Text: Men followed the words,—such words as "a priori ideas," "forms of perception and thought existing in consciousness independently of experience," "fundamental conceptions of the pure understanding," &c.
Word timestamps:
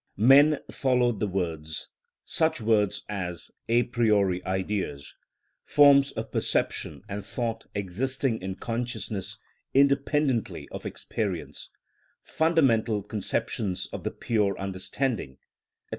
Men 0.17 0.61
followed 0.71 1.19
the 1.19 1.27
words,—such 1.27 2.59
words 2.59 3.03
as 3.07 3.51
"a 3.69 3.83
priori 3.83 4.43
ideas," 4.47 5.13
"forms 5.63 6.11
of 6.13 6.31
perception 6.31 7.03
and 7.07 7.23
thought 7.23 7.67
existing 7.75 8.41
in 8.41 8.55
consciousness 8.55 9.37
independently 9.75 10.67
of 10.71 10.87
experience," 10.87 11.69
"fundamental 12.23 13.03
conceptions 13.03 13.87
of 13.93 14.03
the 14.03 14.09
pure 14.09 14.57
understanding," 14.57 15.33
&c. 15.35 15.45